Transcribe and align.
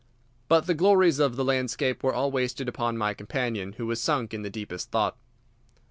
But 0.47 0.65
the 0.65 0.73
glories 0.73 1.19
of 1.19 1.35
the 1.35 1.45
landscape 1.45 2.01
were 2.01 2.11
all 2.15 2.31
wasted 2.31 2.67
upon 2.67 2.97
my 2.97 3.13
companion, 3.13 3.73
who 3.73 3.85
was 3.85 4.01
sunk 4.01 4.33
in 4.33 4.41
the 4.41 4.49
deepest 4.49 4.89
thought. 4.89 5.15